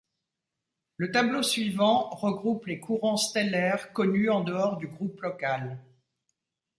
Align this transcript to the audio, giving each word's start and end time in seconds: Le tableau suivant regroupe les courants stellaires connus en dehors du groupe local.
Le 0.97 1.11
tableau 1.11 1.43
suivant 1.43 2.09
regroupe 2.09 2.65
les 2.65 2.79
courants 2.79 3.17
stellaires 3.17 3.93
connus 3.93 4.31
en 4.31 4.43
dehors 4.43 4.77
du 4.77 4.87
groupe 4.87 5.21
local. 5.21 5.77